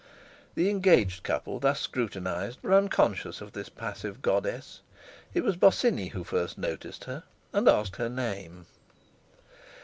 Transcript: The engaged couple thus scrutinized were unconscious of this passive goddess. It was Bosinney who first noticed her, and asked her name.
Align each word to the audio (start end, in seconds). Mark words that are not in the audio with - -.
The 0.55 0.67
engaged 0.71 1.21
couple 1.21 1.59
thus 1.59 1.79
scrutinized 1.79 2.57
were 2.63 2.73
unconscious 2.73 3.39
of 3.39 3.51
this 3.51 3.69
passive 3.69 4.23
goddess. 4.23 4.81
It 5.35 5.43
was 5.43 5.57
Bosinney 5.57 6.07
who 6.09 6.23
first 6.23 6.57
noticed 6.57 7.03
her, 7.03 7.21
and 7.53 7.67
asked 7.69 7.97
her 7.97 8.09
name. 8.09 8.65